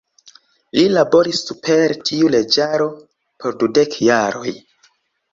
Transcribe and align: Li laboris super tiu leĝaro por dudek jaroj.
Li 0.75 0.83
laboris 0.93 1.41
super 1.49 1.93
tiu 2.09 2.31
leĝaro 2.35 2.87
por 3.43 3.59
dudek 3.65 3.99
jaroj. 4.07 4.55